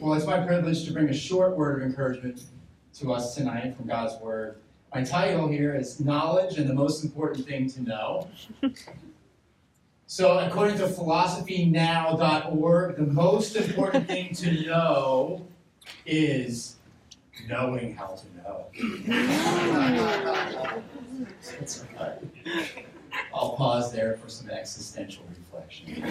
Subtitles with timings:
[0.00, 2.42] Well, it's my privilege to bring a short word of encouragement
[2.98, 4.56] to us tonight from God's Word.
[4.94, 8.28] My title here is Knowledge and the Most Important Thing to Know.
[10.06, 15.46] So, according to philosophynow.org, the most important thing to know
[16.06, 16.76] is
[17.48, 18.66] knowing how to know.
[23.34, 26.04] I'll pause there for some existential reflection.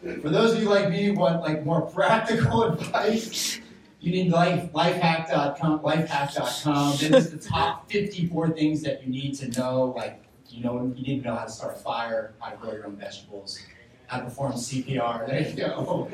[0.00, 3.60] For those of you like me who want like more practical advice,
[4.00, 6.92] you need life, lifehack.com, lifehack.com.
[6.92, 9.92] This is the top 54 things that you need to know.
[9.94, 12.72] Like, you know, you need to know how to start a fire, how to grow
[12.72, 13.60] your own vegetables,
[14.06, 16.08] how to perform CPR, there you go.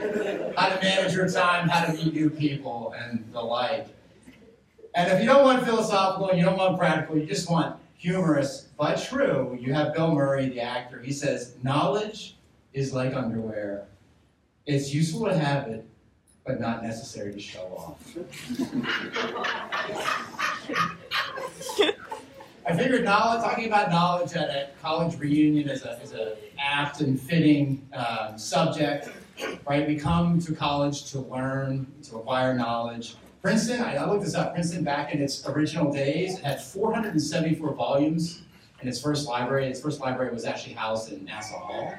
[0.56, 3.86] How to manage your time, how to meet new people, and the like.
[4.96, 8.68] And if you don't want philosophical and you don't want practical, you just want humorous
[8.76, 11.00] but true, you have Bill Murray, the actor.
[11.00, 12.35] He says, Knowledge
[12.76, 13.86] is like underwear.
[14.66, 15.88] It's useful to have it,
[16.44, 18.16] but not necessary to show off.
[22.68, 27.00] I figured knowledge, talking about knowledge at a college reunion is a, is a apt
[27.00, 29.08] and fitting um, subject,
[29.66, 29.88] right?
[29.88, 33.16] We come to college to learn, to acquire knowledge.
[33.40, 38.42] Princeton, I looked this up, Princeton back in its original days had 474 volumes
[38.82, 39.66] in its first library.
[39.66, 41.94] Its first library was actually housed in Nassau Hall.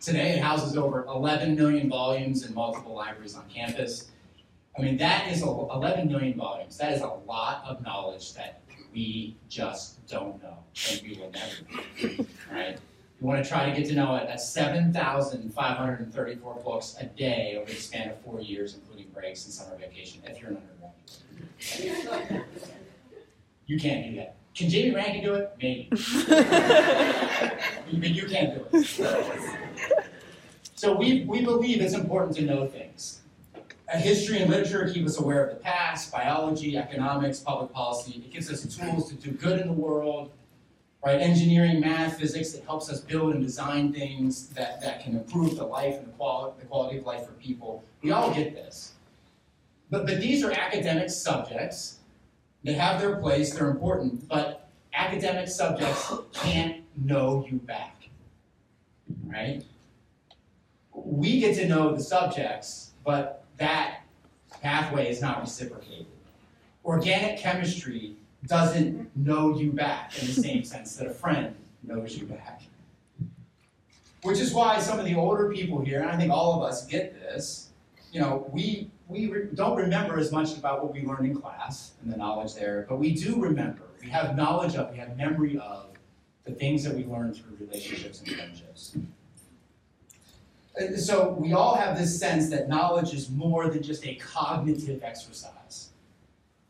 [0.00, 4.10] Today it houses over 11 million volumes in multiple libraries on campus.
[4.78, 6.76] I mean, that is 11 million volumes.
[6.78, 8.60] That is a lot of knowledge that
[8.92, 10.58] we just don't know
[10.90, 11.80] and we will never know.
[12.52, 12.78] Right?
[13.20, 14.26] You want to try to get to know it.
[14.26, 19.76] That's 7,534 books a day over the span of four years, including breaks and summer
[19.76, 22.44] vacation, if you're an undergraduate.
[23.66, 24.36] You can't do that.
[24.54, 25.52] Can Jamie Rankin do it?
[25.60, 25.88] Maybe.
[28.00, 28.86] but you can't do it.
[30.76, 33.20] So we, we believe it's important to know things.
[33.92, 38.22] Uh, history and literature keep us aware of the past, biology, economics, public policy.
[38.24, 40.32] It gives us tools to do good in the world,
[41.04, 41.20] right?
[41.20, 45.64] Engineering, math, physics, it helps us build and design things that, that can improve the
[45.64, 47.82] life and the quality, the quality of life for people.
[48.02, 48.92] We all get this.
[49.88, 52.00] But, but these are academic subjects.
[52.64, 58.08] They have their place, they're important, but academic subjects can't know you back,
[59.24, 59.64] right?
[60.92, 64.00] We get to know the subjects, but that
[64.62, 66.06] pathway is not reciprocated.
[66.84, 72.26] Organic chemistry doesn't know you back in the same sense that a friend knows you
[72.26, 72.62] back.
[74.22, 76.86] Which is why some of the older people here, and I think all of us
[76.86, 77.70] get this,
[78.12, 81.92] you know, we, we re- don't remember as much about what we learned in class
[82.02, 83.82] and the knowledge there, but we do remember.
[84.02, 85.95] We have knowledge of, we have memory of
[86.46, 88.96] the things that we learn through relationships and friendships.
[90.80, 95.02] Uh, so we all have this sense that knowledge is more than just a cognitive
[95.02, 95.90] exercise.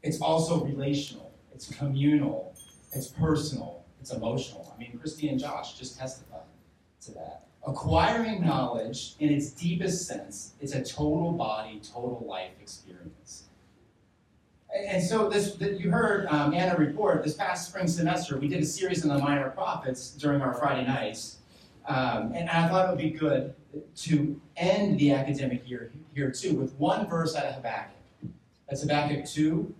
[0.03, 2.55] It's also relational, it's communal,
[2.93, 4.73] it's personal, it's emotional.
[4.75, 6.41] I mean, Christy and Josh just testified
[7.03, 7.47] to that.
[7.67, 13.46] Acquiring knowledge in its deepest sense is a total body, total life experience.
[14.85, 18.67] And so this, you heard um, Anna report this past spring semester, we did a
[18.67, 21.39] series on the minor prophets during our Friday nights.
[21.87, 23.55] Um, and I thought it would be good
[23.97, 27.95] to end the academic year here too with one verse out of Habakkuk.
[28.69, 29.75] That's Habakkuk 2,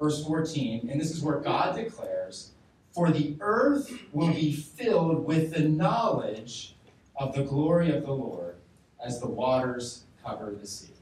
[0.00, 0.88] verse 14.
[0.90, 2.52] And this is where God declares,
[2.92, 6.74] For the earth will be filled with the knowledge
[7.16, 8.56] of the glory of the Lord
[9.04, 10.95] as the waters cover the sea.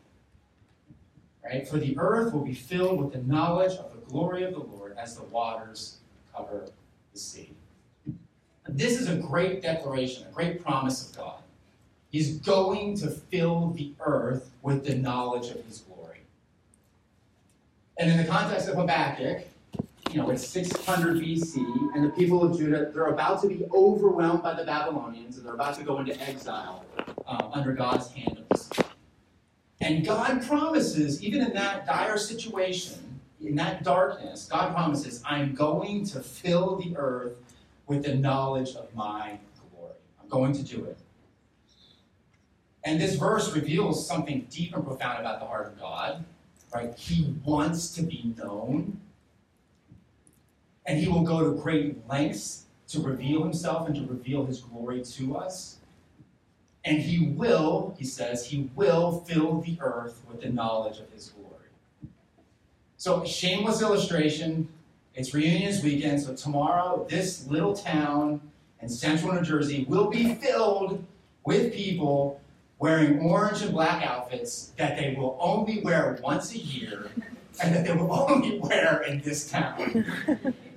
[1.44, 1.68] Right?
[1.68, 4.96] For the earth will be filled with the knowledge of the glory of the Lord
[4.98, 5.98] as the waters
[6.34, 6.68] cover
[7.12, 7.50] the sea.
[8.66, 11.42] This is a great declaration, a great promise of God.
[12.10, 16.20] He's going to fill the earth with the knowledge of his glory.
[17.98, 19.46] And in the context of Habakkuk,
[20.10, 21.56] you know, it's 600 BC,
[21.94, 25.54] and the people of Judah, they're about to be overwhelmed by the Babylonians, and they're
[25.54, 26.84] about to go into exile
[27.26, 28.43] uh, under God's hand.
[29.80, 36.06] And God promises, even in that dire situation, in that darkness, God promises, I'm going
[36.06, 37.34] to fill the earth
[37.86, 39.38] with the knowledge of my
[39.70, 39.92] glory.
[40.22, 40.98] I'm going to do it.
[42.84, 46.24] And this verse reveals something deep and profound about the heart of God.
[46.74, 46.94] Right?
[46.96, 49.00] He wants to be known.
[50.86, 55.02] And he will go to great lengths to reveal himself and to reveal his glory
[55.02, 55.78] to us.
[56.84, 61.30] And he will, he says, he will fill the earth with the knowledge of his
[61.30, 61.50] glory.
[62.96, 64.68] So, shameless illustration
[65.14, 68.40] it's reunions weekend, so tomorrow this little town
[68.80, 71.04] in central New Jersey will be filled
[71.44, 72.40] with people
[72.80, 77.10] wearing orange and black outfits that they will only wear once a year
[77.62, 80.04] and that they will only wear in this town.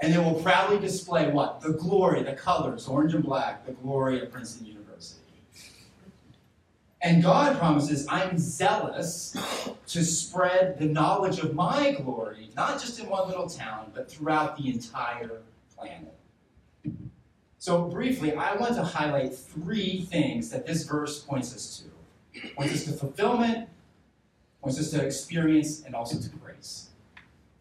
[0.00, 1.60] and they will proudly display what?
[1.60, 5.22] The glory, the colors, orange and black, the glory of Princeton University.
[7.02, 9.36] And God promises, I'm zealous
[9.86, 14.56] to spread the knowledge of my glory, not just in one little town, but throughout
[14.56, 15.42] the entire
[15.76, 16.14] planet.
[17.58, 21.82] So, briefly, I want to highlight three things that this verse points us
[22.32, 22.50] to.
[22.54, 23.68] Points us to fulfillment,
[24.62, 26.90] points us to experience, and also to grace.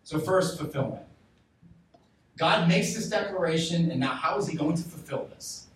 [0.03, 1.04] So, first, fulfillment.
[2.37, 5.67] God makes this declaration, and now how is he going to fulfill this?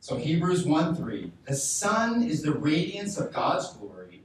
[0.00, 4.22] So, Hebrews 1 3 The Son is the radiance of God's glory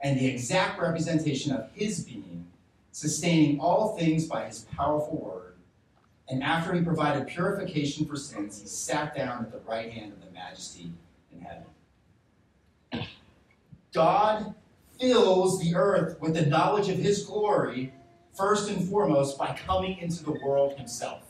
[0.00, 2.46] and the exact representation of his being,
[2.92, 5.54] sustaining all things by his powerful word.
[6.28, 10.24] And after he provided purification for sins, he sat down at the right hand of
[10.24, 10.90] the majesty
[11.32, 13.08] in heaven.
[13.92, 14.54] God
[14.98, 17.92] fills the earth with the knowledge of his glory,
[18.36, 21.22] first and foremost, by coming into the world himself.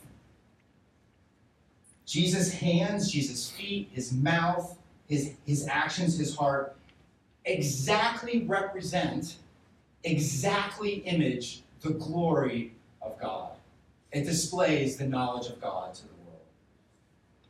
[2.05, 4.77] Jesus' hands, Jesus' feet, his mouth,
[5.07, 6.75] his, his actions, his heart
[7.45, 9.37] exactly represent,
[10.03, 13.51] exactly image the glory of God.
[14.11, 16.45] It displays the knowledge of God to the world.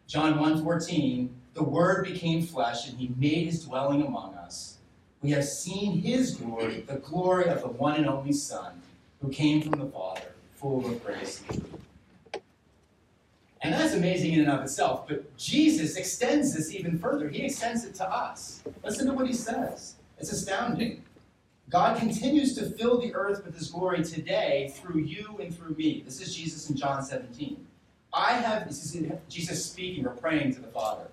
[0.08, 4.78] John 1:14, the word became flesh and he made his dwelling among us.
[5.22, 8.82] We have seen his glory, the glory of the one and only Son,
[9.22, 11.78] who came from the Father, full of grace and truth.
[13.62, 17.28] And that's amazing in and of itself, but Jesus extends this even further.
[17.28, 18.62] He extends it to us.
[18.84, 19.96] Listen to what he says.
[20.20, 21.04] It's astounding.
[21.70, 26.02] God continues to fill the earth with his glory today through you and through me.
[26.06, 27.66] This is Jesus in John 17.
[28.14, 31.08] I have, this is Jesus speaking or praying to the Father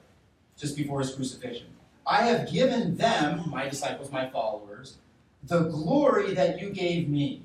[0.56, 1.66] just before his crucifixion.
[2.06, 4.98] I have given them, my disciples, my followers,
[5.42, 7.42] the glory that you gave me,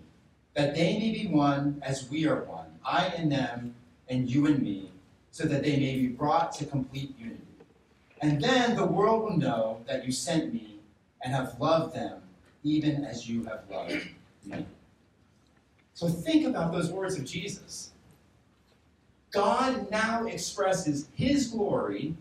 [0.60, 3.76] that they may be one as we are one, I and them,
[4.10, 4.92] and you and me,
[5.32, 7.40] so that they may be brought to complete unity.
[8.22, 10.80] And then the world will know that you sent me
[11.24, 12.22] and have loved them
[12.66, 14.10] even as you have loved
[14.46, 14.66] me.
[15.94, 17.92] So think about those words of Jesus.
[19.32, 22.16] God now expresses his glory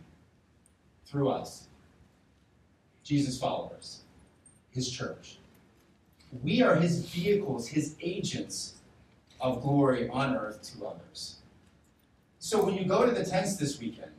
[1.07, 1.67] through us,
[3.03, 4.03] Jesus' followers,
[4.71, 5.38] his church.
[6.43, 8.75] We are his vehicles, his agents
[9.41, 11.37] of glory on earth to others.
[12.39, 14.13] So when you go to the tents this weekend,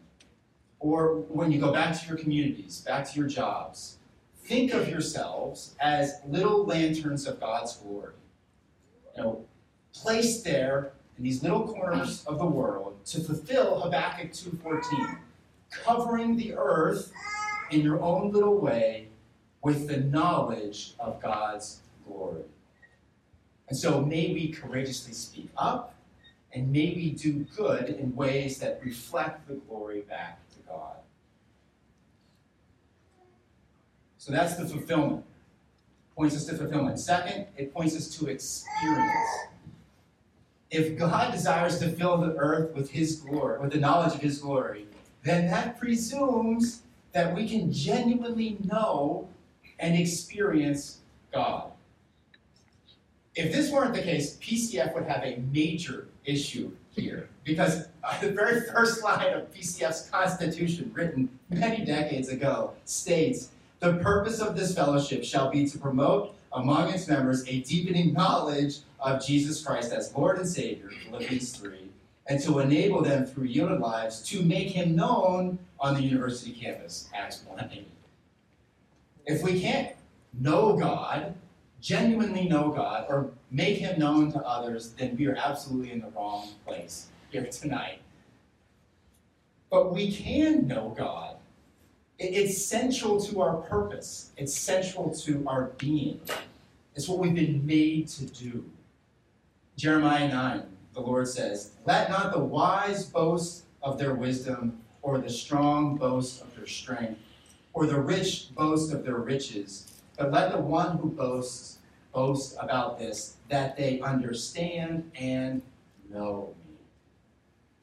[0.80, 3.98] or when you go back to your communities, back to your jobs,
[4.46, 8.14] think of yourselves as little lanterns of God's glory.
[9.16, 9.46] You know,
[9.94, 15.18] placed there in these little corners of the world to fulfill Habakkuk 2.14,
[15.72, 17.12] covering the earth
[17.72, 19.08] in your own little way
[19.62, 22.44] with the knowledge of God's glory.
[23.68, 25.96] And so may we courageously speak up,
[26.54, 30.96] and may we do good in ways that reflect the glory back to God.
[34.18, 35.24] So that's the fulfillment.
[36.16, 37.00] Points us to fulfillment.
[37.00, 39.38] Second, it points us to experience.
[40.72, 44.40] If God desires to fill the earth with his glory, with the knowledge of his
[44.40, 44.88] glory,
[45.24, 49.28] then that presumes that we can genuinely know
[49.80, 51.00] and experience
[51.32, 51.72] God.
[53.40, 58.32] If this weren't the case, PCF would have a major issue here because uh, the
[58.32, 64.76] very first line of PCF's constitution, written many decades ago, states the purpose of this
[64.76, 70.14] fellowship shall be to promote among its members a deepening knowledge of Jesus Christ as
[70.14, 71.90] Lord and Savior, Philippians 3,
[72.28, 77.08] and to enable them through yielded lives to make him known on the university campus,
[77.16, 77.88] Acts 1 8.
[79.28, 79.96] If we can't
[80.34, 81.36] know God,
[81.82, 86.10] genuinely know God, or make him known to others, then we are absolutely in the
[86.10, 88.02] wrong place here tonight.
[89.70, 91.36] But we can know God
[92.20, 94.32] it's central to our purpose.
[94.36, 96.20] It's central to our being.
[96.96, 98.66] It's what we've been made to do.
[99.78, 105.30] Jeremiah 9, the Lord says, Let not the wise boast of their wisdom, or the
[105.30, 107.22] strong boast of their strength,
[107.74, 111.80] or the rich boast of their riches, but let the one who boasts
[112.14, 115.64] boast about this, that they understand and
[116.12, 116.76] know me.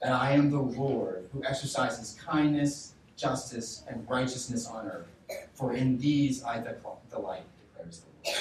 [0.02, 5.09] That I am the Lord who exercises kindness justice, and righteousness on earth.
[5.55, 6.62] For in these I
[7.11, 7.43] delight,
[7.75, 8.38] declares the Lord.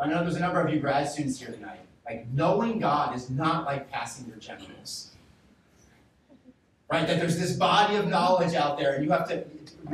[0.00, 1.80] I know there's a number of you grad students here tonight.
[2.04, 5.10] Like, knowing God is not like passing your generals.
[6.90, 7.06] Right?
[7.06, 9.44] That there's this body of knowledge out there, and you have to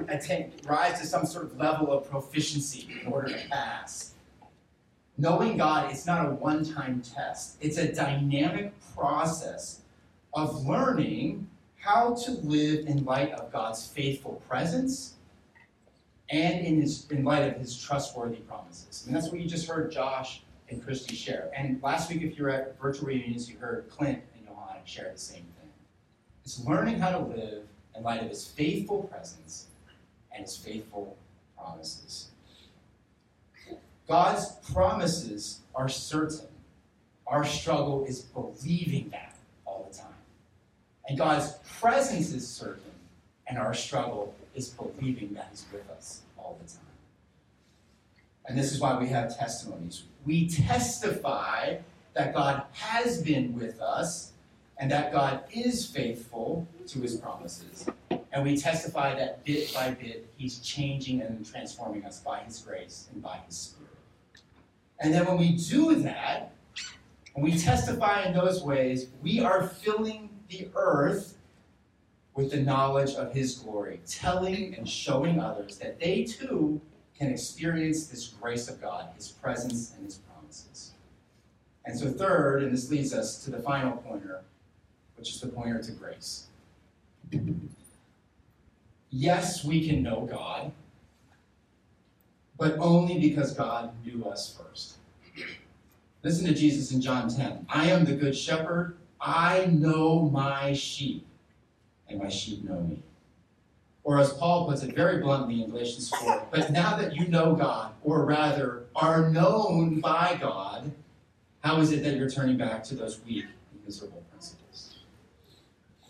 [0.09, 4.15] attain, rise to some sort of level of proficiency in order to pass.
[5.17, 9.81] Knowing God is not a one time test, it's a dynamic process
[10.33, 11.49] of learning
[11.79, 15.15] how to live in light of God's faithful presence
[16.31, 19.05] and in, his, in light of his trustworthy promises.
[19.07, 21.51] And that's what you just heard Josh and Christy share.
[21.55, 25.13] And last week, if you were at virtual reunions, you heard Clint and Johanna share
[25.13, 25.45] the same
[26.45, 27.63] It's learning how to live
[27.97, 29.67] in light of his faithful presence
[30.33, 31.17] and his faithful
[31.57, 32.29] promises.
[34.07, 36.47] God's promises are certain.
[37.27, 39.35] Our struggle is believing that
[39.65, 40.13] all the time.
[41.09, 42.83] And God's presence is certain,
[43.47, 46.81] and our struggle is believing that He's with us all the time.
[48.47, 50.05] And this is why we have testimonies.
[50.27, 51.79] We testify
[52.13, 54.33] that God has been with us
[54.79, 57.87] and that God is faithful to his promises.
[58.33, 63.09] And we testify that bit by bit, he's changing and transforming us by his grace
[63.13, 63.91] and by his spirit.
[65.01, 66.53] And then when we do that,
[67.35, 71.37] when we testify in those ways, we are filling the earth
[72.35, 76.81] with the knowledge of his glory, telling and showing others that they too
[77.17, 80.93] can experience this grace of God, his presence and his promises.
[81.85, 84.43] And so, third, and this leads us to the final pointer,
[85.25, 86.49] which is the pointer to grace.
[89.09, 90.71] Yes, we can know God,
[92.59, 94.97] but only because God knew us first.
[96.23, 97.65] Listen to Jesus in John 10.
[97.71, 98.99] I am the good shepherd.
[99.19, 101.25] I know my sheep,
[102.07, 103.03] and my sheep know me.
[104.03, 107.55] Or as Paul puts it very bluntly in Galatians 4, but now that you know
[107.55, 110.93] God, or rather are known by God,
[111.61, 114.64] how is it that you're turning back to those weak and miserable principles?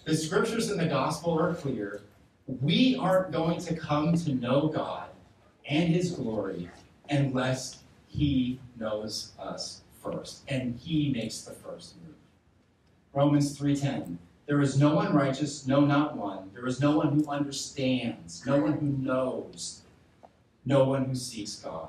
[0.04, 2.02] The scriptures in the gospel are clear.
[2.46, 5.08] We aren't going to come to know God
[5.66, 6.68] and his glory
[7.08, 12.16] unless he knows us first and he makes the first move.
[13.14, 16.50] Romans 3:10 There is no one righteous, no not one.
[16.52, 19.84] There is no one who understands, no one who knows,
[20.66, 21.88] no one who seeks God.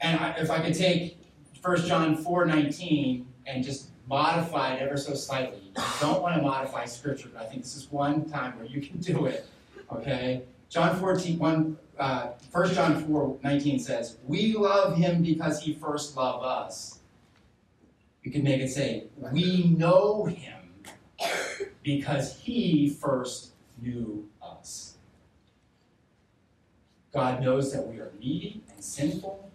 [0.00, 1.18] And if I could take
[1.62, 5.72] 1 John 4:19 and just modify it ever so slightly.
[5.76, 8.80] I don't want to modify scripture, but I think this is one time where you
[8.80, 9.46] can do it.
[9.92, 10.42] Okay?
[10.68, 16.16] John 14, 1, uh, 1 John 4, 19 says, We love him because he first
[16.16, 17.00] loved us.
[18.22, 20.54] You can make it say, We know him
[21.82, 24.96] because he first knew us.
[27.12, 29.50] God knows that we are needy and sinful.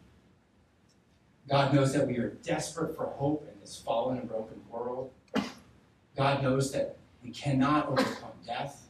[1.49, 5.09] God knows that we are desperate for hope in this fallen and broken world.
[6.15, 8.87] God knows that we cannot overcome death.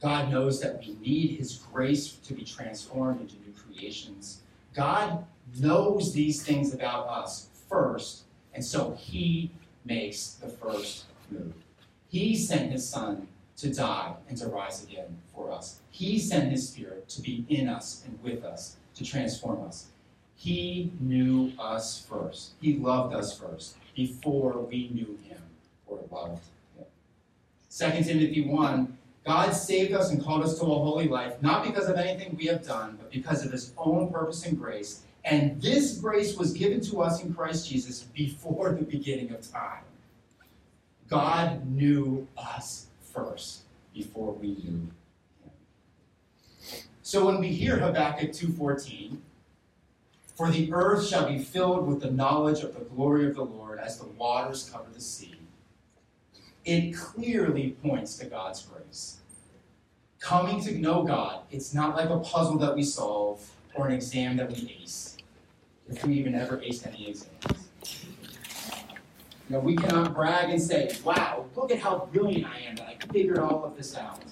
[0.00, 4.42] God knows that we need His grace to be transformed into new creations.
[4.74, 5.24] God
[5.58, 9.50] knows these things about us first, and so He
[9.86, 11.54] makes the first move.
[12.08, 13.26] He sent His Son
[13.56, 15.80] to die and to rise again for us.
[15.90, 19.86] He sent His Spirit to be in us and with us, to transform us.
[20.38, 22.52] He knew us first.
[22.60, 25.42] He loved us first before we knew Him
[25.86, 26.42] or loved
[26.76, 26.84] Him.
[27.70, 31.86] 2 Timothy 1 God saved us and called us to a holy life, not because
[31.86, 35.02] of anything we have done, but because of his own purpose and grace.
[35.22, 39.82] And this grace was given to us in Christ Jesus before the beginning of time.
[41.10, 44.92] God knew us first before we knew him.
[47.02, 49.18] So when we hear Habakkuk 2:14,
[50.38, 53.80] for the earth shall be filled with the knowledge of the glory of the Lord
[53.80, 55.34] as the waters cover the sea.
[56.64, 59.18] It clearly points to God's grace
[60.20, 64.36] coming to know God, it's not like a puzzle that we solve or an exam
[64.36, 65.16] that we ace,
[65.88, 67.68] if we even ever ace any exams.
[69.48, 72.86] You know, we cannot brag and say, wow, look at how brilliant I am that
[72.86, 74.22] I figured all of this out.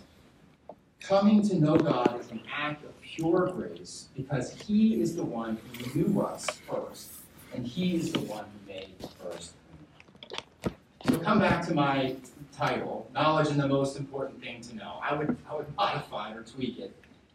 [1.06, 5.56] Coming to know God is an act of pure grace because He is the one
[5.78, 7.12] who knew us first,
[7.54, 8.88] and He is the one who made
[9.22, 9.52] first.
[11.08, 12.16] So come back to my
[12.56, 14.98] title, knowledge and the most important thing to know.
[15.00, 16.92] I would I would modify or tweak it.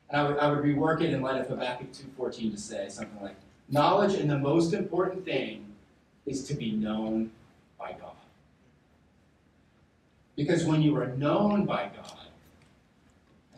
[0.10, 3.24] And I would, I would rework it in light of Habakkuk 2.14 to say something
[3.24, 3.38] like,
[3.70, 5.66] knowledge and the most important thing
[6.26, 7.32] is to be known
[7.80, 8.12] by God.
[10.36, 12.31] Because when you are known by God,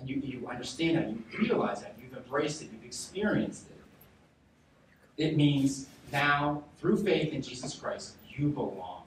[0.05, 5.87] you, you understand that, you realize that, you've embraced it, you've experienced it, it means
[6.11, 9.03] now, through faith in Jesus Christ, you belong.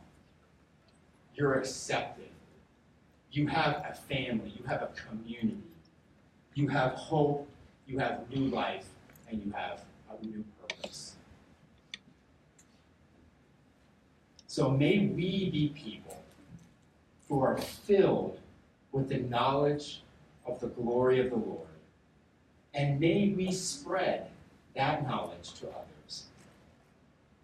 [1.34, 2.28] You're accepted
[3.30, 5.58] You have a family, you have a community,
[6.54, 7.46] you have hope,
[7.86, 8.86] you have new life,
[9.30, 11.16] and you have a new purpose.
[14.46, 16.22] So may we be people
[17.28, 18.40] who are filled
[18.90, 20.02] with the knowledge
[20.46, 21.66] of the glory of the Lord.
[22.74, 24.28] And may we spread
[24.74, 26.24] that knowledge to others.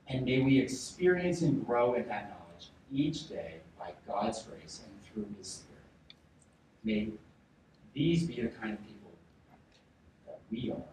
[0.08, 4.92] And may we experience and grow in that knowledge each day by God's grace and
[5.06, 5.72] through His Spirit.
[6.84, 7.08] May
[7.94, 9.10] these be the kind of people
[10.26, 10.91] that we are